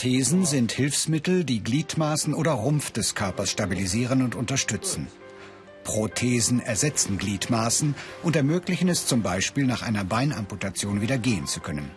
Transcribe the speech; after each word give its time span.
Orthesen 0.00 0.46
sind 0.46 0.72
Hilfsmittel, 0.72 1.44
die 1.44 1.62
Gliedmaßen 1.62 2.32
oder 2.32 2.52
Rumpf 2.52 2.90
des 2.90 3.14
Körpers 3.14 3.50
stabilisieren 3.50 4.22
und 4.22 4.34
unterstützen. 4.34 5.08
Prothesen 5.84 6.60
ersetzen 6.60 7.18
Gliedmaßen 7.18 7.94
und 8.22 8.34
ermöglichen 8.34 8.88
es 8.88 9.04
zum 9.04 9.20
Beispiel 9.20 9.66
nach 9.66 9.82
einer 9.82 10.04
Beinamputation 10.04 11.02
wieder 11.02 11.18
gehen 11.18 11.46
zu 11.46 11.60
können. 11.60 11.90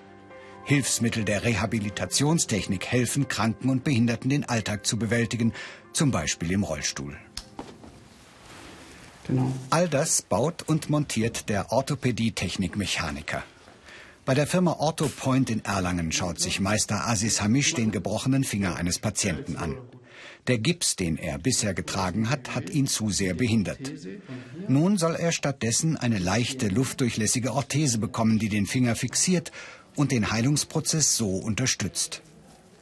Hilfsmittel 0.66 1.24
der 1.24 1.46
Rehabilitationstechnik 1.46 2.88
helfen 2.88 3.30
Kranken 3.30 3.70
und 3.70 3.86
Behinderten 3.86 4.30
den 4.30 4.44
Alltag 4.44 4.86
zu 4.86 4.98
bewältigen, 4.98 5.54
zum 5.94 6.12
Beispiel 6.12 6.52
im 6.52 6.64
Rollstuhl. 6.64 7.16
Genau. 9.28 9.50
All 9.70 9.88
das 9.88 10.22
baut 10.22 10.64
und 10.64 10.90
montiert 10.90 11.48
der 11.48 11.72
Orthopädie-Technik-Mechaniker. 11.72 13.44
Bei 14.26 14.34
der 14.34 14.48
Firma 14.48 14.78
Orthopoint 14.80 15.50
in 15.50 15.66
Erlangen 15.66 16.14
schaut 16.14 16.40
sich 16.40 16.62
Meister 16.62 17.10
Aziz 17.10 17.42
Hamish 17.42 17.74
den 17.74 17.92
gebrochenen 17.92 18.46
Finger 18.46 18.78
eines 18.78 18.98
Patienten 18.98 19.58
an. 19.58 19.78
Der 20.48 20.60
Gips, 20.60 20.96
den 20.96 21.18
er 21.18 21.38
bisher 21.38 21.74
getragen 21.74 22.30
hat, 22.30 22.56
hat 22.56 22.70
ihn 22.70 22.88
zu 22.88 23.10
sehr 23.10 23.34
behindert. 23.34 23.92
Nun 24.70 24.98
soll 24.98 25.16
er 25.16 25.34
stattdessen 25.34 25.98
eine 25.98 26.20
leichte, 26.20 26.70
luftdurchlässige 26.70 27.54
Orthese 27.54 27.98
bekommen, 27.98 28.40
die 28.40 28.48
den 28.48 28.66
Finger 28.66 28.96
fixiert 28.96 29.52
und 29.96 30.14
den 30.14 30.32
Heilungsprozess 30.32 31.18
so 31.18 31.30
unterstützt. 31.30 32.22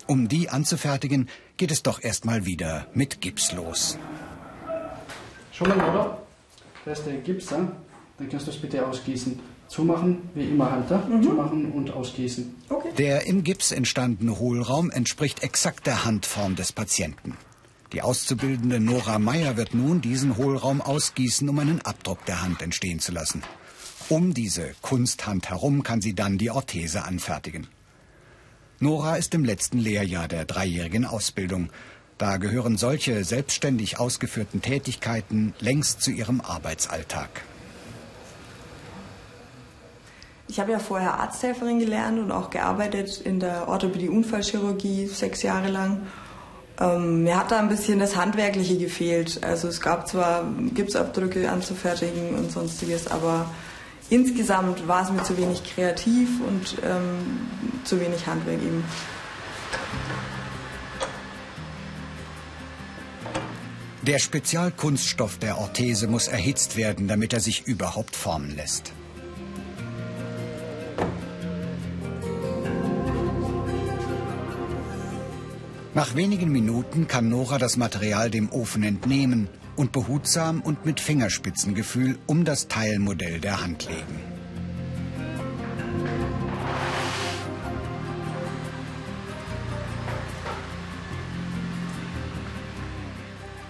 Um 0.05 0.27
die 0.27 0.49
anzufertigen, 0.49 1.27
geht 1.57 1.71
es 1.71 1.81
doch 1.81 2.03
erstmal 2.03 2.45
wieder 2.45 2.87
mit 2.93 3.20
Gips 3.20 3.51
los. 3.51 3.98
Schon 5.51 5.70
mal, 5.70 5.89
oder? 5.89 6.21
Da 6.85 6.91
ist 6.91 7.03
der 7.05 7.17
Gips, 7.17 7.48
dann 7.48 7.71
kannst 8.29 8.45
du 8.45 8.51
es 8.51 8.57
bitte 8.57 8.85
ausgießen. 8.85 9.39
Zumachen, 9.71 10.29
wie 10.35 10.49
immer 10.49 10.69
Halter, 10.69 11.07
mhm. 11.07 11.23
zumachen 11.23 11.71
und 11.71 11.91
ausgießen. 11.91 12.55
Okay. 12.67 12.89
Der 12.97 13.25
im 13.25 13.45
Gips 13.45 13.71
entstandene 13.71 14.37
Hohlraum 14.37 14.91
entspricht 14.91 15.43
exakt 15.43 15.87
der 15.87 16.03
Handform 16.03 16.57
des 16.57 16.73
Patienten. 16.73 17.37
Die 17.93 18.01
auszubildende 18.01 18.81
Nora 18.81 19.17
Meyer 19.17 19.55
wird 19.55 19.73
nun 19.73 20.01
diesen 20.01 20.35
Hohlraum 20.35 20.81
ausgießen, 20.81 21.47
um 21.47 21.57
einen 21.57 21.81
Abdruck 21.81 22.25
der 22.25 22.41
Hand 22.41 22.61
entstehen 22.61 22.99
zu 22.99 23.13
lassen. 23.13 23.43
Um 24.09 24.33
diese 24.33 24.71
Kunsthand 24.81 25.49
herum 25.49 25.83
kann 25.83 26.01
sie 26.01 26.15
dann 26.15 26.37
die 26.37 26.51
Orthese 26.51 27.05
anfertigen. 27.05 27.67
Nora 28.81 29.15
ist 29.15 29.33
im 29.33 29.45
letzten 29.45 29.77
Lehrjahr 29.77 30.27
der 30.27 30.43
dreijährigen 30.43 31.05
Ausbildung. 31.05 31.69
Da 32.17 32.35
gehören 32.35 32.75
solche 32.75 33.23
selbstständig 33.23 33.99
ausgeführten 33.99 34.61
Tätigkeiten 34.61 35.53
längst 35.61 36.01
zu 36.01 36.11
ihrem 36.11 36.41
Arbeitsalltag. 36.41 37.43
Ich 40.52 40.60
habe 40.60 40.74
ja 40.74 40.80
vorher 40.80 41.18
Arzthelferin 41.18 41.80
gelernt 41.80 42.20
und 42.20 42.30
auch 42.30 42.49
gearbeitet 42.49 43.21
in 43.21 43.40
der 43.40 43.70
Orthopädie-Unfallchirurgie 43.70 45.07
sechs 45.07 45.44
Jahre 45.44 45.70
lang. 45.70 46.07
Ähm, 46.77 47.24
mir 47.24 47.40
hat 47.40 47.52
da 47.52 47.60
ein 47.60 47.70
bisschen 47.70 47.99
das 47.99 48.18
Handwerkliche 48.18 48.77
gefehlt. 48.77 49.46
Also 49.46 49.70
es 49.70 49.79
gab 49.79 50.10
zwar 50.10 50.44
Gipsabdrücke 50.74 51.49
anzufertigen 51.49 52.35
und 52.35 52.52
sonstiges, 52.52 53.07
aber 53.07 53.49
insgesamt 54.10 54.90
war 54.90 55.04
es 55.04 55.12
mir 55.12 55.24
zu 55.24 55.38
wenig 55.38 55.63
kreativ 55.63 56.27
und 56.46 56.76
ähm, 56.84 57.48
zu 57.85 58.02
wenig 58.02 58.27
Handwerk 58.27 58.62
eben. 58.62 58.84
Der 64.02 64.19
Spezialkunststoff 64.19 65.38
der 65.38 65.59
Orthese 65.59 66.07
muss 66.07 66.28
erhitzt 66.28 66.75
werden, 66.75 67.07
damit 67.07 67.31
er 67.31 67.40
sich 67.40 67.67
überhaupt 67.67 68.17
formen 68.17 68.53
lässt. 68.53 68.91
Nach 75.94 76.16
wenigen 76.16 76.50
Minuten 76.50 77.09
kann 77.09 77.28
Nora 77.28 77.57
das 77.57 77.75
Material 77.75 78.29
dem 78.29 78.50
Ofen 78.50 78.81
entnehmen 78.81 79.50
und 79.75 79.91
behutsam 79.91 80.62
und 80.62 80.85
mit 80.85 81.02
Fingerspitzengefühl 81.02 82.18
um 82.28 82.46
das 82.46 82.69
Teilmodell 82.69 83.41
der 83.41 83.62
Hand 83.62 83.90
legen. 83.90 84.19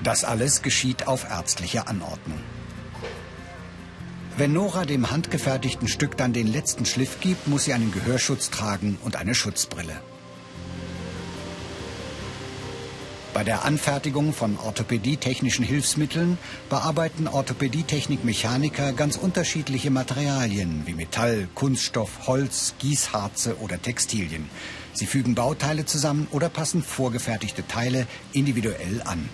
Das 0.04 0.24
alles 0.24 0.62
geschieht 0.62 1.08
auf 1.08 1.28
ärztliche 1.28 1.88
Anordnung. 1.88 2.40
Wenn 4.38 4.54
Nora 4.54 4.86
dem 4.86 5.10
handgefertigten 5.10 5.88
Stück 5.88 6.18
dann 6.18 6.34
den 6.34 6.48
letzten 6.48 6.86
Schliff 6.86 7.20
gibt, 7.20 7.48
muss 7.48 7.66
sie 7.66 7.74
einen 7.74 7.92
Gehörschutz 7.92 8.52
tragen 8.52 9.00
und 9.04 9.16
eine 9.16 9.34
Schutzbrille. 9.34 10.02
Bei 13.34 13.46
der 13.46 13.64
Anfertigung 13.64 14.34
von 14.34 14.58
orthopädietechnischen 14.58 15.64
Hilfsmitteln 15.64 16.38
bearbeiten 16.70 17.30
Orthopädietechnik-Mechaniker 17.30 18.92
ganz 18.92 19.16
unterschiedliche 19.16 19.90
Materialien 19.90 20.82
wie 20.86 20.94
Metall, 20.94 21.48
Kunststoff, 21.56 22.28
Holz, 22.28 22.74
Gießharze 22.80 23.58
oder 23.60 23.82
Textilien. 23.82 24.50
Sie 24.92 25.06
fügen 25.06 25.34
Bauteile 25.34 25.86
zusammen 25.86 26.28
oder 26.32 26.50
passen 26.50 26.84
vorgefertigte 26.84 27.66
Teile 27.66 28.06
individuell 28.34 29.02
an. 29.06 29.30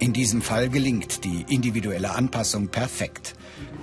In 0.00 0.12
diesem 0.12 0.42
Fall 0.42 0.70
gelingt 0.70 1.22
die 1.24 1.44
individuelle 1.48 2.16
Anpassung 2.16 2.68
perfekt. 2.68 3.34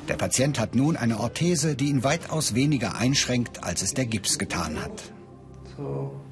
Der 0.09 0.15
Patient 0.15 0.59
hat 0.59 0.75
nun 0.75 0.97
eine 0.97 1.21
Orthese, 1.21 1.77
die 1.77 1.87
ihn 1.87 2.03
weitaus 2.03 2.53
weniger 2.53 2.97
einschränkt, 2.97 3.63
als 3.63 3.81
es 3.81 3.93
der 3.93 4.07
Gips 4.07 4.37
getan 4.37 4.81
hat. 4.81 5.13
So. 5.77 6.26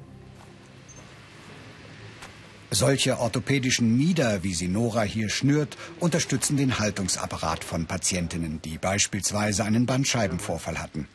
Solche 2.78 3.18
orthopädischen 3.18 3.96
Mieder, 3.96 4.42
wie 4.42 4.52
sie 4.52 4.68
Nora 4.68 5.02
hier 5.02 5.30
schnürt, 5.30 5.78
unterstützen 5.98 6.58
den 6.58 6.78
Haltungsapparat 6.78 7.64
von 7.64 7.86
Patientinnen, 7.86 8.60
die 8.60 8.76
beispielsweise 8.76 9.64
einen 9.64 9.86
Bandscheibenvorfall 9.86 10.78
hatten. 10.78 11.08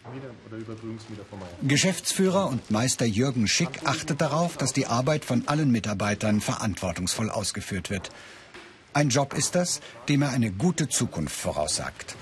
Geschäftsführer 1.61 2.47
und 2.47 2.71
Meister 2.71 3.05
Jürgen 3.05 3.47
Schick 3.47 3.81
achtet 3.83 4.21
darauf, 4.21 4.57
dass 4.57 4.73
die 4.73 4.87
Arbeit 4.87 5.23
von 5.23 5.47
allen 5.47 5.71
Mitarbeitern 5.71 6.41
verantwortungsvoll 6.41 7.29
ausgeführt 7.29 7.91
wird. 7.91 8.09
Ein 8.93 9.09
Job 9.09 9.35
ist 9.35 9.53
das, 9.53 9.81
dem 10.09 10.23
er 10.23 10.31
eine 10.31 10.51
gute 10.51 10.89
Zukunft 10.89 11.35
voraussagt. 11.35 12.15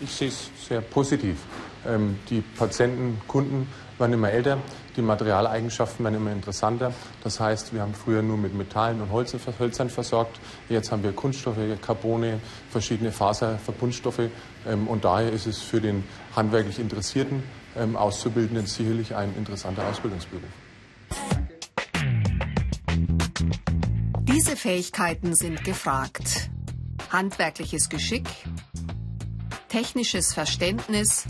Ich 0.00 0.10
sehe 0.10 0.28
es 0.30 0.50
sehr 0.68 0.80
positiv. 0.80 1.36
Ähm, 1.86 2.18
die 2.30 2.40
Patienten, 2.40 3.20
Kunden 3.26 3.66
werden 3.98 4.12
immer 4.12 4.30
älter. 4.30 4.58
Die 4.96 5.02
Materialeigenschaften 5.02 6.04
werden 6.04 6.16
immer 6.16 6.32
interessanter. 6.32 6.92
Das 7.22 7.40
heißt, 7.40 7.72
wir 7.72 7.82
haben 7.82 7.94
früher 7.94 8.22
nur 8.22 8.36
mit 8.36 8.54
Metallen 8.54 9.00
und 9.00 9.10
Hölzern 9.12 9.88
versorgt. 9.90 10.38
Jetzt 10.68 10.92
haben 10.92 11.02
wir 11.02 11.12
Kunststoffe, 11.12 11.56
Carbone, 11.80 12.40
verschiedene 12.70 13.12
Faserverbundstoffe. 13.12 14.28
Ähm, 14.66 14.88
und 14.88 15.04
daher 15.04 15.32
ist 15.32 15.46
es 15.46 15.60
für 15.60 15.80
den 15.80 16.04
handwerklich 16.36 16.78
Interessierten, 16.78 17.42
ähm, 17.76 17.96
Auszubildenden 17.96 18.66
sicherlich 18.66 19.14
ein 19.14 19.34
interessanter 19.36 19.86
Ausbildungsberuf. 19.86 20.42
Diese 24.20 24.56
Fähigkeiten 24.56 25.34
sind 25.34 25.62
gefragt. 25.64 26.50
Handwerkliches 27.10 27.88
Geschick, 27.88 28.28
technisches 29.68 30.32
Verständnis, 30.32 31.26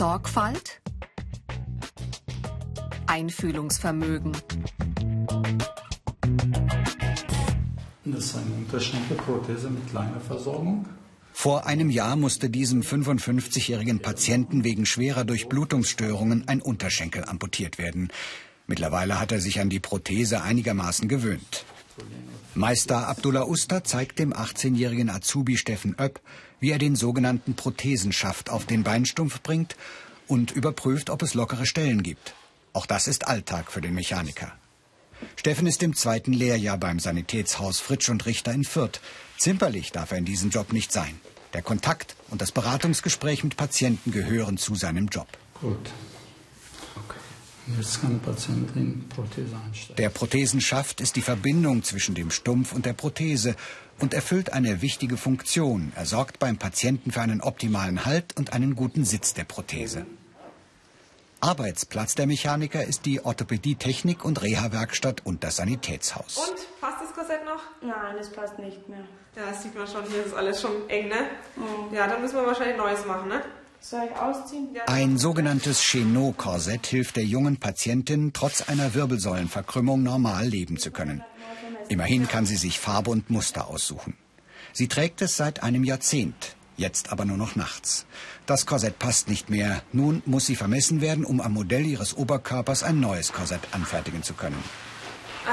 Sorgfalt, 0.00 0.80
Einfühlungsvermögen. 3.06 4.32
Das 8.06 8.24
ist 8.24 8.34
eine 8.34 8.54
Unterschenkelprothese 8.64 9.68
mit 9.68 9.92
langer 9.92 10.20
Versorgung. 10.20 10.86
Vor 11.34 11.66
einem 11.66 11.90
Jahr 11.90 12.16
musste 12.16 12.48
diesem 12.48 12.80
55-jährigen 12.80 14.00
Patienten 14.00 14.64
wegen 14.64 14.86
schwerer 14.86 15.24
Durchblutungsstörungen 15.24 16.48
ein 16.48 16.62
Unterschenkel 16.62 17.26
amputiert 17.26 17.76
werden. 17.76 18.08
Mittlerweile 18.66 19.20
hat 19.20 19.32
er 19.32 19.40
sich 19.42 19.60
an 19.60 19.68
die 19.68 19.80
Prothese 19.80 20.40
einigermaßen 20.40 21.08
gewöhnt. 21.08 21.66
Meister 22.54 23.06
Abdullah 23.06 23.46
Usta 23.46 23.84
zeigt 23.84 24.18
dem 24.18 24.32
18-jährigen 24.32 25.08
Azubi 25.08 25.56
Steffen 25.56 25.94
Oepp, 25.98 26.20
wie 26.58 26.70
er 26.70 26.78
den 26.78 26.96
sogenannten 26.96 27.54
Prothesenschaft 27.54 28.50
auf 28.50 28.66
den 28.66 28.82
Beinstumpf 28.82 29.40
bringt 29.40 29.76
und 30.26 30.50
überprüft, 30.50 31.10
ob 31.10 31.22
es 31.22 31.34
lockere 31.34 31.66
Stellen 31.66 32.02
gibt. 32.02 32.34
Auch 32.72 32.86
das 32.86 33.08
ist 33.08 33.26
Alltag 33.26 33.72
für 33.72 33.80
den 33.80 33.94
Mechaniker. 33.94 34.52
Steffen 35.36 35.66
ist 35.66 35.82
im 35.82 35.94
zweiten 35.94 36.32
Lehrjahr 36.32 36.78
beim 36.78 36.98
Sanitätshaus 36.98 37.80
Fritsch 37.80 38.08
und 38.08 38.26
Richter 38.26 38.52
in 38.52 38.64
Fürth. 38.64 39.00
Zimperlich 39.38 39.92
darf 39.92 40.12
er 40.12 40.18
in 40.18 40.24
diesem 40.24 40.50
Job 40.50 40.72
nicht 40.72 40.92
sein. 40.92 41.20
Der 41.52 41.62
Kontakt 41.62 42.16
und 42.30 42.40
das 42.40 42.52
Beratungsgespräch 42.52 43.42
mit 43.44 43.56
Patienten 43.56 44.12
gehören 44.12 44.56
zu 44.56 44.74
seinem 44.74 45.08
Job. 45.08 45.28
Gut. 45.60 45.90
Jetzt 47.76 48.00
kann 48.00 48.18
der 48.18 48.30
Patient 48.32 48.76
in 48.76 49.08
Prothese 49.08 49.56
einsteigen. 49.64 49.96
Der 49.96 50.08
Prothesenschaft 50.08 51.00
ist 51.00 51.16
die 51.16 51.22
Verbindung 51.22 51.82
zwischen 51.82 52.14
dem 52.14 52.30
Stumpf 52.30 52.72
und 52.72 52.86
der 52.86 52.94
Prothese 52.94 53.54
und 53.98 54.14
erfüllt 54.14 54.52
eine 54.52 54.82
wichtige 54.82 55.16
Funktion. 55.16 55.92
Er 55.94 56.06
sorgt 56.06 56.38
beim 56.38 56.56
Patienten 56.56 57.12
für 57.12 57.20
einen 57.20 57.40
optimalen 57.40 58.04
Halt 58.04 58.36
und 58.36 58.52
einen 58.52 58.74
guten 58.74 59.04
Sitz 59.04 59.34
der 59.34 59.44
Prothese. 59.44 60.06
Arbeitsplatz 61.42 62.14
der 62.14 62.26
Mechaniker 62.26 62.84
ist 62.84 63.06
die 63.06 63.24
Orthopädie 63.24 63.76
Technik 63.76 64.24
und 64.24 64.42
Reha-Werkstatt 64.42 65.24
und 65.24 65.42
das 65.42 65.56
Sanitätshaus. 65.56 66.36
Und 66.36 66.80
passt 66.80 67.02
das 67.02 67.14
Korsett 67.14 67.44
noch? 67.46 67.62
Nein, 67.80 68.16
das 68.18 68.30
passt 68.30 68.58
nicht 68.58 68.86
mehr. 68.88 69.04
Ja, 69.36 69.46
das 69.50 69.62
sieht 69.62 69.74
man 69.74 69.86
schon. 69.86 70.04
Hier 70.04 70.26
ist 70.26 70.34
alles 70.34 70.60
schon 70.60 70.88
eng, 70.90 71.08
ne? 71.08 71.30
Mhm. 71.56 71.94
Ja, 71.94 72.06
dann 72.08 72.20
müssen 72.20 72.36
wir 72.36 72.46
wahrscheinlich 72.46 72.76
Neues 72.76 73.06
machen, 73.06 73.28
ne? 73.28 73.42
Ein 74.86 75.18
sogenanntes 75.18 75.82
Chenot-Korsett 75.82 76.86
hilft 76.86 77.16
der 77.16 77.24
jungen 77.24 77.56
Patientin, 77.56 78.32
trotz 78.32 78.68
einer 78.68 78.94
Wirbelsäulenverkrümmung 78.94 80.02
normal 80.02 80.46
leben 80.46 80.76
zu 80.76 80.90
können. 80.90 81.22
Immerhin 81.88 82.28
kann 82.28 82.46
sie 82.46 82.56
sich 82.56 82.78
Farbe 82.78 83.10
und 83.10 83.30
Muster 83.30 83.68
aussuchen. 83.68 84.16
Sie 84.72 84.86
trägt 84.86 85.22
es 85.22 85.36
seit 85.36 85.62
einem 85.62 85.82
Jahrzehnt, 85.82 86.56
jetzt 86.76 87.10
aber 87.10 87.24
nur 87.24 87.36
noch 87.36 87.56
nachts. 87.56 88.06
Das 88.46 88.66
Korsett 88.66 88.98
passt 88.98 89.28
nicht 89.28 89.50
mehr. 89.50 89.82
Nun 89.92 90.22
muss 90.26 90.46
sie 90.46 90.56
vermessen 90.56 91.00
werden, 91.00 91.24
um 91.24 91.40
am 91.40 91.52
Modell 91.52 91.86
ihres 91.86 92.16
Oberkörpers 92.16 92.82
ein 92.82 93.00
neues 93.00 93.32
Korsett 93.32 93.60
anfertigen 93.72 94.22
zu 94.22 94.34
können. 94.34 94.62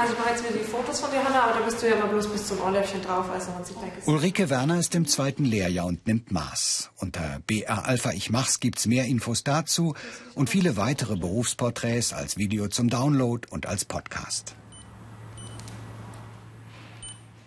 Also 0.00 0.14
bereits 0.14 0.44
wieder 0.44 0.52
die 0.52 0.64
Fotos 0.64 1.00
von 1.00 1.10
dir, 1.10 1.24
Hanna, 1.24 1.42
aber 1.42 1.58
da 1.58 1.64
bist 1.64 1.82
du 1.82 1.88
ja 1.88 1.96
mal 1.96 2.06
bloß 2.06 2.28
bis 2.28 2.46
zum 2.46 2.60
Ohrläppchen 2.60 3.02
drauf, 3.02 3.28
also 3.30 3.50
man 3.50 3.64
sieht 3.64 3.76
gesehen. 3.76 4.14
Ulrike 4.14 4.48
Werner 4.48 4.78
ist 4.78 4.94
im 4.94 5.06
zweiten 5.06 5.44
Lehrjahr 5.44 5.86
und 5.86 6.06
nimmt 6.06 6.30
Maß. 6.30 6.90
Unter 6.98 7.40
BR 7.48 7.84
Alpha 7.84 8.12
Ich 8.12 8.30
Mach's 8.30 8.60
gibt's 8.60 8.86
mehr 8.86 9.06
Infos 9.06 9.42
dazu 9.42 9.94
und 10.36 10.50
viele 10.50 10.76
weitere 10.76 11.16
Berufsporträts 11.16 12.12
als 12.12 12.36
Video 12.36 12.68
zum 12.68 12.88
Download 12.88 13.48
und 13.50 13.66
als 13.66 13.84
Podcast. 13.84 14.54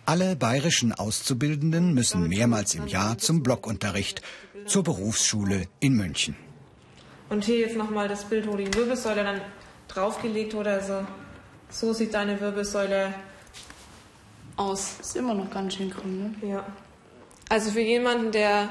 Alle 0.06 0.36
bayerischen 0.36 0.92
Auszubildenden 0.92 1.94
müssen 1.94 2.28
mehrmals 2.28 2.76
im 2.76 2.88
Jahr 2.88 3.18
zum 3.18 3.44
Blockunterricht 3.44 4.22
zur 4.66 4.84
Berufsschule 4.84 5.68
in 5.80 5.94
München. 5.94 6.36
Und 7.30 7.46
hier 7.46 7.60
jetzt 7.60 7.78
nochmal 7.78 8.10
das 8.10 8.26
Bild, 8.26 8.46
wo 8.46 8.58
die 8.58 8.74
Wirbelsäule 8.74 9.24
dann 9.24 9.42
draufgelegt 9.88 10.54
wurde. 10.54 10.72
Also 10.72 11.08
so 11.72 11.94
sieht 11.94 12.14
deine 12.14 12.40
Wirbelsäule 12.40 13.14
aus. 14.58 14.96
Ist 15.00 15.16
immer 15.16 15.34
noch 15.34 15.50
ganz 15.50 15.76
schön 15.76 15.90
grün, 15.90 16.36
ne? 16.42 16.48
Ja. 16.48 16.66
Also 17.50 17.72
für 17.72 17.82
jemanden, 17.82 18.32
der 18.32 18.70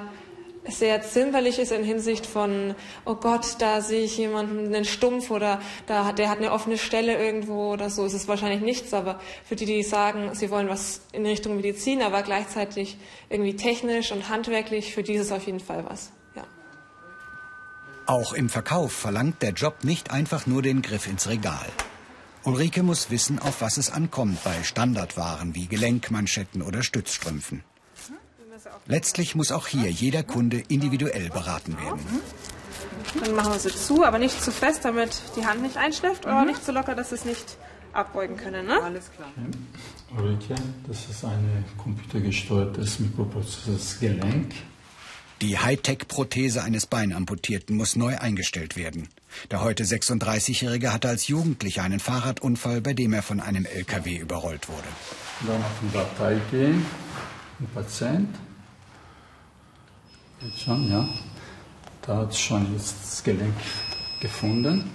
sehr 0.68 1.02
zimperlich 1.02 1.58
ist 1.58 1.72
in 1.72 1.84
Hinsicht 1.84 2.26
von, 2.26 2.74
oh 3.04 3.14
Gott, 3.14 3.56
da 3.58 3.80
sehe 3.80 4.04
ich 4.04 4.16
jemanden, 4.18 4.66
einen 4.66 4.84
Stumpf 4.84 5.30
oder 5.30 5.60
da 5.86 6.04
hat, 6.04 6.18
der 6.18 6.28
hat 6.28 6.38
eine 6.38 6.52
offene 6.52 6.78
Stelle 6.78 7.18
irgendwo 7.18 7.72
oder 7.72 7.88
so, 7.90 8.04
ist 8.04 8.12
es 8.12 8.28
wahrscheinlich 8.28 8.60
nichts. 8.60 8.92
Aber 8.92 9.20
für 9.44 9.56
die, 9.56 9.66
die 9.66 9.82
sagen, 9.82 10.34
sie 10.34 10.50
wollen 10.50 10.68
was 10.68 11.00
in 11.12 11.24
Richtung 11.24 11.56
Medizin, 11.56 12.02
aber 12.02 12.22
gleichzeitig 12.22 12.98
irgendwie 13.28 13.56
technisch 13.56 14.12
und 14.12 14.28
handwerklich, 14.28 14.94
für 14.94 15.02
die 15.02 15.14
ist 15.14 15.26
es 15.26 15.32
auf 15.32 15.46
jeden 15.46 15.60
Fall 15.60 15.84
was. 15.88 16.10
Ja. 16.36 16.44
Auch 18.06 18.34
im 18.34 18.48
Verkauf 18.48 18.92
verlangt 18.92 19.42
der 19.42 19.52
Job 19.52 19.82
nicht 19.82 20.10
einfach 20.10 20.46
nur 20.46 20.62
den 20.62 20.82
Griff 20.82 21.06
ins 21.06 21.28
Regal. 21.28 21.66
Ulrike 22.44 22.82
muss 22.82 23.10
wissen, 23.10 23.38
auf 23.38 23.60
was 23.60 23.76
es 23.76 23.90
ankommt 23.90 24.42
bei 24.44 24.62
Standardwaren 24.62 25.54
wie 25.54 25.66
Gelenkmanschetten 25.66 26.62
oder 26.62 26.82
Stützstrümpfen. 26.82 27.62
Letztlich 28.86 29.34
muss 29.34 29.52
auch 29.52 29.66
hier 29.66 29.90
jeder 29.90 30.22
Kunde 30.22 30.62
individuell 30.68 31.28
beraten 31.30 31.76
werden. 31.78 32.00
Dann 33.22 33.34
machen 33.34 33.52
wir 33.52 33.58
sie 33.58 33.74
zu, 33.74 34.04
aber 34.04 34.18
nicht 34.18 34.42
zu 34.42 34.52
fest, 34.52 34.84
damit 34.84 35.22
die 35.36 35.46
Hand 35.46 35.62
nicht 35.62 35.76
einschläft, 35.76 36.26
aber 36.26 36.44
nicht 36.44 36.64
zu 36.64 36.72
locker, 36.72 36.94
dass 36.94 37.10
sie 37.10 37.16
es 37.16 37.24
nicht 37.24 37.56
abbeugen 37.92 38.36
können. 38.36 38.66
Ne? 38.66 38.82
Alles 38.82 39.10
klar. 39.12 39.28
Ulrike, 40.16 40.54
das 40.86 41.08
ist 41.08 41.24
ein 41.24 41.64
computergesteuertes 41.76 43.00
mikroprozessores 43.00 43.98
Gelenk. 44.00 44.54
Die 45.42 45.58
Hightech-Prothese 45.58 46.62
eines 46.62 46.84
Beinamputierten 46.84 47.74
muss 47.74 47.96
neu 47.96 48.18
eingestellt 48.18 48.76
werden. 48.76 49.08
Der 49.50 49.62
heute 49.62 49.84
36-Jährige 49.84 50.92
hatte 50.92 51.08
als 51.08 51.28
Jugendlicher 51.28 51.82
einen 51.82 51.98
Fahrradunfall, 51.98 52.82
bei 52.82 52.92
dem 52.92 53.14
er 53.14 53.22
von 53.22 53.40
einem 53.40 53.64
LKW 53.64 54.18
überrollt 54.18 54.68
wurde. 54.68 54.88
Dann 55.46 55.62
auf 55.62 55.72
die 55.82 55.92
Datei 55.94 56.40
gehen, 56.50 56.84
ein 57.58 57.68
Patient. 57.74 58.28
Jetzt 60.42 60.60
schon, 60.60 60.90
ja. 60.90 61.08
Da 62.02 62.18
hat 62.18 62.36
schon 62.36 62.74
das 62.74 63.22
Gelenk 63.24 63.54
gefunden. 64.20 64.90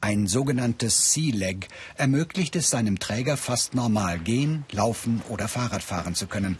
Ein 0.00 0.26
sogenanntes 0.26 1.12
Sea-Leg 1.12 1.68
ermöglicht 1.96 2.56
es 2.56 2.70
seinem 2.70 2.98
Träger 2.98 3.36
fast 3.36 3.74
normal 3.74 4.18
gehen, 4.18 4.64
laufen 4.72 5.22
oder 5.28 5.48
Fahrrad 5.48 5.82
fahren 5.82 6.14
zu 6.14 6.26
können. 6.26 6.58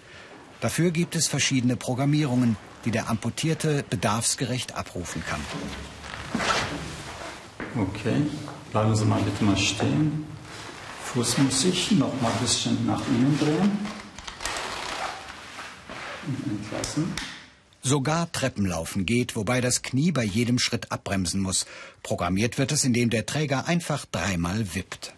Dafür 0.62 0.92
gibt 0.92 1.16
es 1.16 1.26
verschiedene 1.26 1.74
Programmierungen, 1.74 2.56
die 2.84 2.92
der 2.92 3.10
Amputierte 3.10 3.84
bedarfsgerecht 3.90 4.76
abrufen 4.76 5.20
kann. 5.28 5.40
Okay, 7.76 8.22
bleiben 8.70 8.94
Sie 8.94 9.04
mal 9.04 9.20
bitte 9.22 9.42
mal 9.42 9.56
stehen. 9.56 10.24
Fuß 11.06 11.38
muss 11.38 11.64
ich 11.64 11.90
noch 11.90 12.14
mal 12.22 12.30
ein 12.30 12.38
bisschen 12.38 12.86
nach 12.86 13.02
innen 13.08 13.36
drehen. 13.40 13.78
Und 16.28 16.46
entlassen. 16.46 17.12
Sogar 17.82 18.30
Treppenlaufen 18.30 19.04
geht, 19.04 19.34
wobei 19.34 19.60
das 19.60 19.82
Knie 19.82 20.12
bei 20.12 20.22
jedem 20.22 20.60
Schritt 20.60 20.92
abbremsen 20.92 21.40
muss. 21.40 21.66
Programmiert 22.04 22.56
wird 22.58 22.70
es, 22.70 22.84
indem 22.84 23.10
der 23.10 23.26
Träger 23.26 23.66
einfach 23.66 24.06
dreimal 24.06 24.76
wippt. 24.76 25.12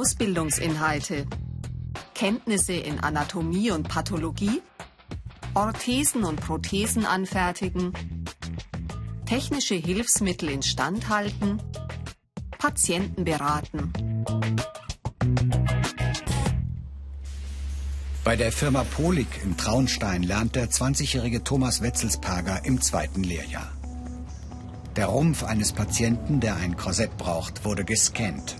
Ausbildungsinhalte. 0.00 1.26
Kenntnisse 2.14 2.72
in 2.72 3.00
Anatomie 3.00 3.70
und 3.70 3.86
Pathologie. 3.86 4.62
Orthesen 5.52 6.24
und 6.24 6.40
Prothesen 6.40 7.04
anfertigen. 7.04 7.92
Technische 9.26 9.74
Hilfsmittel 9.74 10.48
instand 10.48 11.10
halten. 11.10 11.60
Patienten 12.56 13.24
beraten. 13.24 13.92
Bei 18.24 18.36
der 18.36 18.52
Firma 18.52 18.84
Polik 18.84 19.42
im 19.44 19.58
Traunstein 19.58 20.22
lernt 20.22 20.56
der 20.56 20.70
20-jährige 20.70 21.44
Thomas 21.44 21.82
Wetzelsperger 21.82 22.64
im 22.64 22.80
zweiten 22.80 23.22
Lehrjahr. 23.22 23.70
Der 24.96 25.08
Rumpf 25.08 25.44
eines 25.44 25.72
Patienten, 25.72 26.40
der 26.40 26.56
ein 26.56 26.78
Korsett 26.78 27.18
braucht, 27.18 27.66
wurde 27.66 27.84
gescannt. 27.84 28.56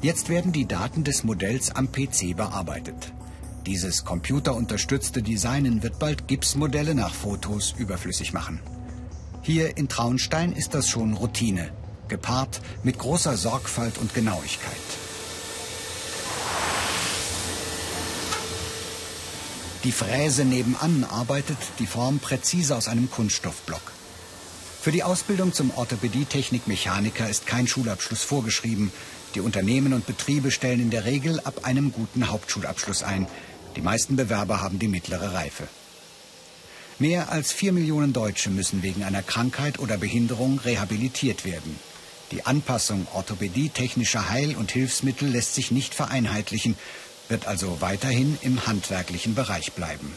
Jetzt 0.00 0.28
werden 0.28 0.52
die 0.52 0.66
Daten 0.66 1.02
des 1.02 1.24
Modells 1.24 1.74
am 1.74 1.90
PC 1.90 2.36
bearbeitet. 2.36 3.12
Dieses 3.66 4.04
computerunterstützte 4.04 5.22
Designen 5.22 5.82
wird 5.82 5.98
bald 5.98 6.28
Gipsmodelle 6.28 6.94
nach 6.94 7.12
Fotos 7.12 7.74
überflüssig 7.76 8.32
machen. 8.32 8.60
Hier 9.42 9.76
in 9.76 9.88
Traunstein 9.88 10.52
ist 10.52 10.74
das 10.74 10.88
schon 10.88 11.14
Routine, 11.14 11.72
gepaart 12.06 12.60
mit 12.84 13.00
großer 13.00 13.36
Sorgfalt 13.36 13.98
und 13.98 14.14
Genauigkeit. 14.14 14.76
Die 19.82 19.92
Fräse 19.92 20.44
nebenan 20.44 21.02
arbeitet 21.02 21.58
die 21.80 21.86
Form 21.86 22.20
präzise 22.20 22.76
aus 22.76 22.86
einem 22.86 23.10
Kunststoffblock. 23.10 23.92
Für 24.80 24.92
die 24.92 25.02
Ausbildung 25.02 25.52
zum 25.52 25.72
Orthopädie-Technik-Mechaniker 25.76 27.28
ist 27.28 27.46
kein 27.46 27.66
Schulabschluss 27.66 28.22
vorgeschrieben. 28.22 28.92
Die 29.34 29.40
Unternehmen 29.40 29.92
und 29.92 30.06
Betriebe 30.06 30.50
stellen 30.50 30.80
in 30.80 30.90
der 30.90 31.04
Regel 31.04 31.40
ab 31.40 31.64
einem 31.64 31.92
guten 31.92 32.28
Hauptschulabschluss 32.28 33.02
ein. 33.02 33.26
Die 33.76 33.82
meisten 33.82 34.16
Bewerber 34.16 34.60
haben 34.62 34.78
die 34.78 34.88
mittlere 34.88 35.34
Reife. 35.34 35.68
Mehr 36.98 37.30
als 37.30 37.52
vier 37.52 37.72
Millionen 37.72 38.12
Deutsche 38.12 38.50
müssen 38.50 38.82
wegen 38.82 39.04
einer 39.04 39.22
Krankheit 39.22 39.78
oder 39.78 39.98
Behinderung 39.98 40.58
rehabilitiert 40.58 41.44
werden. 41.44 41.78
Die 42.32 42.44
Anpassung 42.44 43.06
orthopädie-technischer 43.14 44.28
Heil- 44.30 44.56
und 44.56 44.72
Hilfsmittel 44.72 45.28
lässt 45.28 45.54
sich 45.54 45.70
nicht 45.70 45.94
vereinheitlichen, 45.94 46.76
wird 47.28 47.46
also 47.46 47.80
weiterhin 47.80 48.36
im 48.42 48.66
handwerklichen 48.66 49.34
Bereich 49.34 49.72
bleiben. 49.72 50.12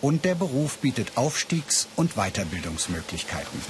Und 0.00 0.24
der 0.24 0.36
Beruf 0.36 0.78
bietet 0.78 1.16
Aufstiegs- 1.16 1.88
und 1.96 2.14
Weiterbildungsmöglichkeiten. 2.14 3.60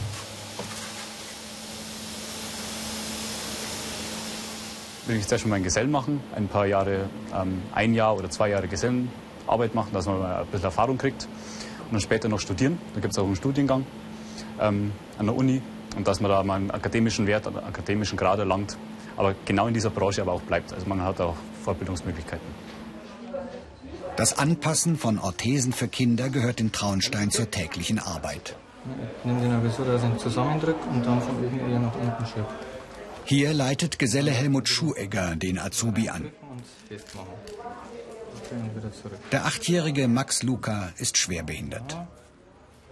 Will 5.08 5.16
ich 5.16 5.28
jetzt 5.28 5.46
mal 5.46 5.56
einen 5.56 5.64
Gesellen 5.64 5.90
machen, 5.90 6.20
ein 6.36 6.48
paar 6.48 6.66
Jahre, 6.66 7.08
ähm, 7.34 7.62
ein 7.72 7.94
Jahr 7.94 8.16
oder 8.16 8.30
zwei 8.30 8.50
Jahre 8.50 8.68
Gesellenarbeit 8.68 9.74
machen, 9.74 9.90
dass 9.92 10.06
man 10.06 10.20
mal 10.20 10.40
ein 10.40 10.46
bisschen 10.46 10.66
Erfahrung 10.66 10.98
kriegt 10.98 11.24
und 11.86 11.92
dann 11.92 12.00
später 12.00 12.28
noch 12.28 12.40
studieren. 12.40 12.78
Da 12.94 13.00
gibt 13.00 13.12
es 13.12 13.18
auch 13.18 13.24
einen 13.24 13.36
Studiengang 13.36 13.86
ähm, 14.60 14.92
an 15.18 15.26
der 15.26 15.34
Uni 15.34 15.62
und 15.96 16.06
dass 16.06 16.20
man 16.20 16.30
da 16.30 16.42
mal 16.42 16.56
einen 16.56 16.70
akademischen 16.70 17.26
Wert, 17.26 17.46
einen 17.46 17.58
akademischen 17.58 18.16
Grad 18.16 18.38
erlangt, 18.38 18.76
aber 19.16 19.34
genau 19.44 19.66
in 19.66 19.74
dieser 19.74 19.90
Branche 19.90 20.22
aber 20.22 20.32
auch 20.32 20.42
bleibt. 20.42 20.72
Also 20.72 20.86
man 20.86 21.02
hat 21.02 21.20
auch 21.20 21.36
Fortbildungsmöglichkeiten. 21.64 22.46
Das 24.16 24.36
Anpassen 24.36 24.96
von 24.96 25.18
Orthesen 25.18 25.72
für 25.72 25.86
Kinder 25.86 26.28
gehört 26.28 26.60
in 26.60 26.72
Traunstein 26.72 27.30
zur 27.30 27.50
täglichen 27.50 27.98
Arbeit. 27.98 28.56
Ich 29.20 29.24
nehme 29.24 29.40
den 29.40 29.52
aber 29.52 29.70
so, 29.70 29.84
dass 29.84 30.02
ich 30.02 30.08
ihn 30.08 30.18
zusammendrücke 30.18 30.88
und 30.92 31.06
dann 31.06 31.20
von 31.20 31.36
oben 31.36 31.70
eher 31.70 31.78
nach 31.78 31.94
unten 31.94 32.26
schiebe. 32.26 32.46
Hier 33.28 33.52
leitet 33.52 33.98
Geselle 33.98 34.30
Helmut 34.30 34.70
Schuhegger 34.70 35.36
den 35.36 35.58
Azubi 35.58 36.08
an. 36.08 36.32
Der 39.32 39.44
achtjährige 39.44 40.08
Max 40.08 40.42
Luca 40.42 40.94
ist 40.96 41.18
schwerbehindert. 41.18 41.94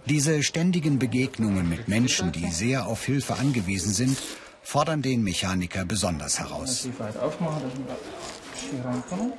Diese 0.05 0.43
ständigen 0.43 0.99
Begegnungen 0.99 1.67
mit 1.67 1.87
Menschen, 1.87 2.31
die 2.31 2.51
sehr 2.51 2.85
auf 2.85 3.03
Hilfe 3.03 3.37
angewiesen 3.37 3.91
sind, 3.91 4.15
fordern 4.61 5.01
den 5.01 5.23
Mechaniker 5.23 5.85
besonders 5.85 6.37
heraus. 6.37 6.87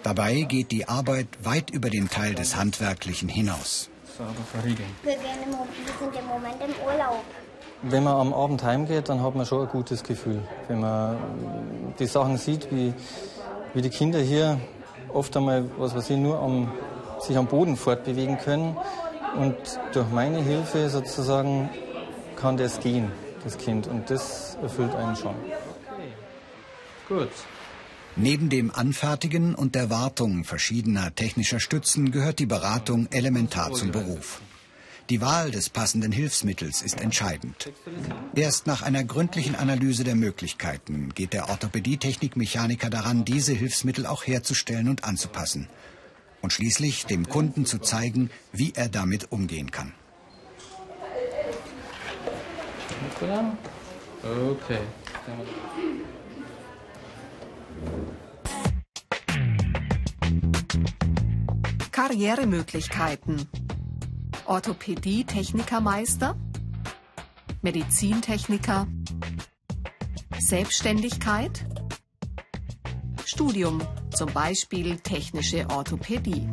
Dabei 0.02 0.40
geht 0.43 0.73
die 0.73 0.88
Arbeit 0.88 1.28
weit 1.45 1.71
über 1.71 1.90
den 1.90 2.09
Teil 2.09 2.35
des 2.35 2.57
Handwerklichen 2.57 3.28
hinaus. 3.28 3.88
Wir, 5.05 5.17
sind 6.00 6.17
im 6.19 6.26
Moment 6.26 6.61
im 6.61 6.75
Urlaub. 6.85 7.23
Wenn 7.82 8.02
man 8.02 8.16
am 8.16 8.35
Abend 8.35 8.62
heimgeht, 8.64 9.08
dann 9.08 9.23
hat 9.23 9.35
man 9.37 9.47
schon 9.47 9.62
ein 9.62 9.68
gutes 9.68 10.02
Gefühl. 10.02 10.42
Wenn 10.66 10.80
man 10.80 11.16
die 11.99 12.06
Sachen 12.06 12.37
sieht, 12.37 12.73
wie, 12.73 12.92
wie 13.73 13.82
die 13.82 13.90
Kinder 13.90 14.18
hier 14.18 14.61
oft 15.12 15.37
einmal, 15.37 15.64
was 15.78 15.94
weiß 15.94 16.11
ich, 16.11 16.16
nur 16.16 16.40
am, 16.40 16.73
sich 17.20 17.37
am 17.37 17.47
Boden 17.47 17.76
fortbewegen 17.76 18.38
können. 18.38 18.76
Und 19.37 19.54
durch 19.92 20.08
meine 20.11 20.42
Hilfe 20.42 20.90
sozusagen 20.90 21.70
kann 22.37 22.56
das 22.56 22.80
gehen, 22.80 23.12
das 23.44 23.56
Kind. 23.58 23.87
Und 23.87 24.11
das 24.11 24.58
erfüllt 24.61 24.94
einen 24.94 25.14
schon. 25.14 25.35
Okay. 25.37 26.12
Gut. 27.08 27.30
Neben 28.16 28.49
dem 28.49 28.75
Anfertigen 28.75 29.54
und 29.54 29.76
der 29.76 29.90
Wartung 29.90 30.42
verschiedener 30.42 31.14
technischer 31.14 31.61
Stützen 31.61 32.11
gehört 32.11 32.40
die 32.40 32.47
Beratung 32.47 33.06
elementar 33.12 33.73
zum 33.73 33.92
Beruf. 33.92 34.40
Die 35.10 35.22
Wahl 35.22 35.50
des 35.50 35.70
passenden 35.70 36.12
Hilfsmittels 36.12 36.82
ist 36.82 37.00
entscheidend. 37.00 37.72
Erst 38.34 38.66
nach 38.66 38.82
einer 38.82 39.04
gründlichen 39.04 39.54
Analyse 39.54 40.04
der 40.04 40.14
Möglichkeiten 40.14 41.14
geht 41.14 41.32
der 41.32 41.48
Orthopädie-Technik-Mechaniker 41.48 42.90
daran, 42.90 43.24
diese 43.24 43.54
Hilfsmittel 43.54 44.04
auch 44.06 44.26
herzustellen 44.26 44.88
und 44.88 45.04
anzupassen. 45.04 45.68
Und 46.42 46.52
schließlich 46.52 47.06
dem 47.06 47.26
Kunden 47.26 47.64
zu 47.64 47.78
zeigen, 47.78 48.30
wie 48.52 48.72
er 48.74 48.90
damit 48.90 49.32
umgehen 49.32 49.70
kann. 49.70 49.94
Okay. 53.22 54.78
Karrieremöglichkeiten. 61.90 63.48
Orthopädie-Technikermeister, 64.49 66.35
Medizintechniker, 67.61 68.87
Selbstständigkeit, 70.38 71.67
Studium, 73.26 73.83
zum 74.17 74.33
Beispiel 74.33 74.99
technische 75.00 75.69
Orthopädie. 75.69 76.49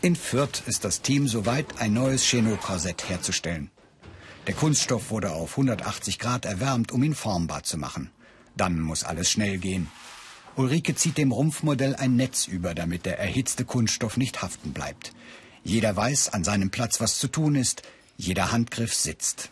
In 0.00 0.16
Fürth 0.16 0.62
ist 0.66 0.84
das 0.84 1.02
Team 1.02 1.28
soweit, 1.28 1.78
ein 1.78 1.92
neues 1.92 2.24
Chenot-Korsett 2.24 3.10
herzustellen. 3.10 3.70
Der 4.46 4.54
Kunststoff 4.54 5.10
wurde 5.10 5.32
auf 5.32 5.50
180 5.50 6.18
Grad 6.18 6.46
erwärmt, 6.46 6.90
um 6.90 7.02
ihn 7.02 7.14
formbar 7.14 7.64
zu 7.64 7.76
machen. 7.76 8.10
Dann 8.56 8.80
muss 8.80 9.04
alles 9.04 9.30
schnell 9.30 9.58
gehen. 9.58 9.88
Ulrike 10.58 10.96
zieht 10.96 11.18
dem 11.18 11.30
Rumpfmodell 11.30 11.94
ein 11.94 12.16
Netz 12.16 12.48
über, 12.48 12.74
damit 12.74 13.06
der 13.06 13.16
erhitzte 13.20 13.64
Kunststoff 13.64 14.16
nicht 14.16 14.42
haften 14.42 14.72
bleibt. 14.72 15.12
Jeder 15.62 15.94
weiß 15.94 16.30
an 16.30 16.42
seinem 16.42 16.70
Platz, 16.70 17.00
was 17.00 17.18
zu 17.18 17.28
tun 17.28 17.54
ist. 17.54 17.82
Jeder 18.16 18.50
Handgriff 18.50 18.92
sitzt. 18.92 19.50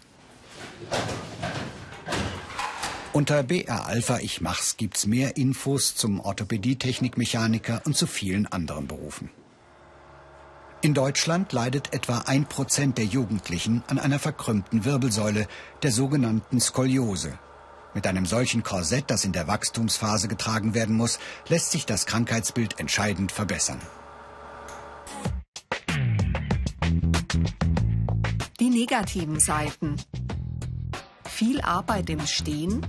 Unter 3.12 3.44
BR 3.44 3.86
Alpha 3.86 4.18
Ich 4.18 4.40
Mach's 4.40 4.76
gibt's 4.76 5.06
mehr 5.06 5.36
Infos 5.36 5.94
zum 5.94 6.18
Orthopädie-Technik-Mechaniker 6.18 7.82
und 7.84 7.96
zu 7.96 8.08
vielen 8.08 8.48
anderen 8.48 8.88
Berufen. 8.88 9.30
In 10.82 10.92
Deutschland 10.92 11.52
leidet 11.52 11.92
etwa 11.92 12.18
ein 12.26 12.46
Prozent 12.46 12.98
der 12.98 13.04
Jugendlichen 13.04 13.84
an 13.86 14.00
einer 14.00 14.18
verkrümmten 14.18 14.84
Wirbelsäule, 14.84 15.46
der 15.84 15.92
sogenannten 15.92 16.60
Skoliose, 16.60 17.38
mit 17.96 18.06
einem 18.06 18.26
solchen 18.26 18.62
Korsett, 18.62 19.10
das 19.10 19.24
in 19.24 19.32
der 19.32 19.48
Wachstumsphase 19.48 20.28
getragen 20.28 20.74
werden 20.74 20.94
muss, 20.94 21.18
lässt 21.48 21.72
sich 21.72 21.86
das 21.86 22.06
Krankheitsbild 22.06 22.78
entscheidend 22.78 23.32
verbessern. 23.32 23.80
Die 28.60 28.70
negativen 28.70 29.40
Seiten. 29.40 29.96
Viel 31.24 31.60
Arbeit 31.62 32.08
im 32.10 32.26
Stehen, 32.26 32.86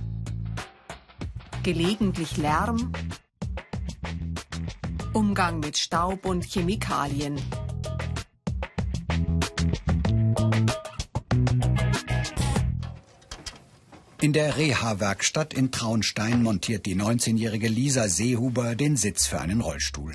gelegentlich 1.62 2.36
Lärm, 2.36 2.92
Umgang 5.14 5.58
mit 5.58 5.78
Staub 5.78 6.26
und 6.26 6.44
Chemikalien. 6.44 7.40
In 14.20 14.32
der 14.32 14.56
Reha-Werkstatt 14.56 15.54
in 15.54 15.70
Traunstein 15.70 16.42
montiert 16.42 16.86
die 16.86 16.96
19-jährige 16.96 17.68
Lisa 17.68 18.08
Seehuber 18.08 18.74
den 18.74 18.96
Sitz 18.96 19.28
für 19.28 19.40
einen 19.40 19.60
Rollstuhl. 19.60 20.12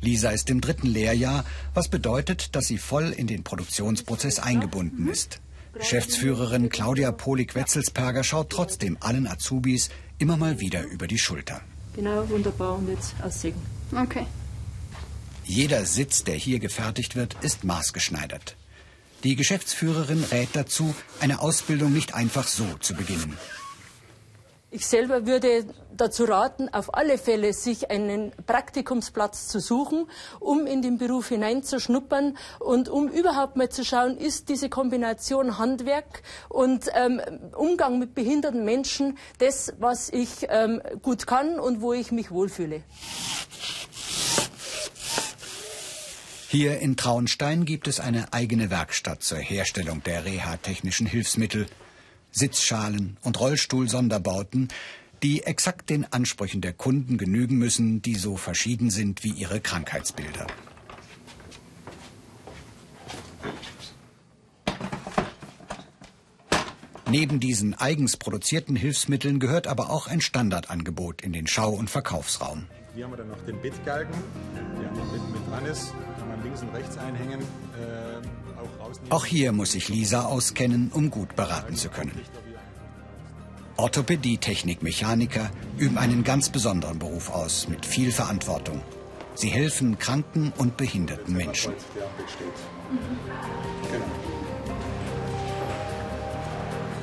Lisa 0.00 0.30
ist 0.30 0.50
im 0.50 0.60
dritten 0.60 0.88
Lehrjahr, 0.88 1.44
was 1.74 1.86
bedeutet, 1.86 2.56
dass 2.56 2.66
sie 2.66 2.76
voll 2.76 3.10
in 3.10 3.28
den 3.28 3.44
Produktionsprozess 3.44 4.40
eingebunden 4.40 5.08
ist. 5.08 5.40
Geschäftsführerin 5.74 6.70
Claudia 6.70 7.12
Polik-Wetzelsperger 7.12 8.24
schaut 8.24 8.50
trotzdem 8.50 8.96
allen 8.98 9.28
Azubis 9.28 9.90
immer 10.18 10.36
mal 10.36 10.58
wieder 10.58 10.82
über 10.82 11.06
die 11.06 11.18
Schulter. 11.18 11.60
Genau, 11.94 12.28
wunderbar. 12.28 12.78
Und 12.78 12.88
jetzt 12.88 13.14
aussägen. 13.22 13.62
Okay. 13.96 14.26
Jeder 15.44 15.84
Sitz, 15.84 16.24
der 16.24 16.34
hier 16.34 16.58
gefertigt 16.58 17.14
wird, 17.14 17.36
ist 17.42 17.62
maßgeschneidert. 17.62 18.56
Die 19.24 19.36
Geschäftsführerin 19.36 20.22
rät 20.30 20.50
dazu, 20.52 20.94
eine 21.18 21.40
Ausbildung 21.40 21.92
nicht 21.92 22.14
einfach 22.14 22.46
so 22.46 22.64
zu 22.80 22.94
beginnen. 22.94 23.38
Ich 24.70 24.86
selber 24.86 25.24
würde 25.24 25.64
dazu 25.96 26.24
raten, 26.24 26.68
auf 26.68 26.94
alle 26.94 27.16
Fälle 27.16 27.52
sich 27.52 27.90
einen 27.90 28.32
Praktikumsplatz 28.44 29.46
zu 29.46 29.60
suchen, 29.60 30.08
um 30.40 30.66
in 30.66 30.82
den 30.82 30.98
Beruf 30.98 31.28
hineinzuschnuppern 31.28 32.36
und 32.58 32.88
um 32.88 33.08
überhaupt 33.08 33.56
mal 33.56 33.68
zu 33.68 33.84
schauen, 33.84 34.18
ist 34.18 34.48
diese 34.48 34.68
Kombination 34.68 35.58
Handwerk 35.58 36.22
und 36.48 36.90
ähm, 36.94 37.22
Umgang 37.56 38.00
mit 38.00 38.14
behinderten 38.14 38.64
Menschen 38.64 39.16
das, 39.38 39.72
was 39.78 40.10
ich 40.10 40.48
ähm, 40.48 40.82
gut 41.02 41.26
kann 41.26 41.60
und 41.60 41.80
wo 41.80 41.92
ich 41.92 42.10
mich 42.10 42.30
wohlfühle. 42.30 42.82
Hier 46.54 46.78
in 46.78 46.96
Traunstein 46.96 47.64
gibt 47.64 47.88
es 47.88 47.98
eine 47.98 48.32
eigene 48.32 48.70
Werkstatt 48.70 49.24
zur 49.24 49.38
Herstellung 49.38 50.04
der 50.04 50.24
reha-technischen 50.24 51.04
Hilfsmittel, 51.04 51.66
Sitzschalen 52.30 53.16
und 53.22 53.40
Rollstuhl-Sonderbauten, 53.40 54.68
die 55.24 55.42
exakt 55.42 55.90
den 55.90 56.04
Ansprüchen 56.12 56.60
der 56.60 56.72
Kunden 56.72 57.18
genügen 57.18 57.56
müssen, 57.56 58.02
die 58.02 58.14
so 58.14 58.36
verschieden 58.36 58.90
sind 58.90 59.24
wie 59.24 59.32
ihre 59.32 59.58
Krankheitsbilder. 59.58 60.46
Neben 67.10 67.40
diesen 67.40 67.74
eigens 67.74 68.16
produzierten 68.16 68.76
Hilfsmitteln 68.76 69.40
gehört 69.40 69.66
aber 69.66 69.90
auch 69.90 70.06
ein 70.06 70.20
Standardangebot 70.20 71.20
in 71.20 71.32
den 71.32 71.48
Schau- 71.48 71.72
und 71.74 71.90
Verkaufsraum. 71.90 72.66
Hier 72.94 73.06
haben 73.06 73.10
wir 73.10 73.16
dann 73.16 73.30
noch 73.30 73.44
den 73.44 73.60
Bettgalgen, 73.60 74.14
der 74.54 74.92
mit, 74.92 75.32
mit 75.32 75.50
dran 75.50 75.66
ist 75.66 75.92
links 76.44 76.62
und 76.62 76.74
rechts 76.74 76.96
einhängen. 76.98 77.40
Äh, 77.40 77.44
auch, 79.10 79.16
auch 79.16 79.24
hier 79.24 79.52
muss 79.52 79.72
sich 79.72 79.88
Lisa 79.88 80.26
auskennen, 80.26 80.90
um 80.92 81.10
gut 81.10 81.34
beraten 81.34 81.74
zu 81.74 81.88
können. 81.88 82.12
Orthopädie, 83.76 84.38
Technik, 84.38 84.82
Mechaniker 84.82 85.50
üben 85.78 85.98
einen 85.98 86.22
ganz 86.22 86.48
besonderen 86.48 87.00
Beruf 87.00 87.30
aus, 87.30 87.66
mit 87.66 87.84
viel 87.84 88.12
Verantwortung. 88.12 88.80
Sie 89.34 89.48
helfen 89.48 89.98
kranken 89.98 90.52
und 90.56 90.76
behinderten 90.76 91.34
Menschen. 91.34 91.72
Genau. 93.90 94.04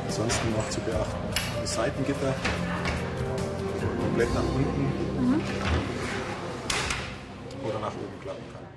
Ansonsten 0.08 0.52
noch 0.52 0.70
zu 0.70 0.80
beachten, 0.82 1.18
das 1.62 1.74
Seitengitter 1.76 2.34
komplett 4.00 4.34
nach 4.34 4.44
unten 4.56 4.82
mhm. 5.30 5.42
oder 7.64 7.80
nach 7.80 7.94
oben 7.94 8.22
klappen 8.22 8.44
kann. 8.54 8.71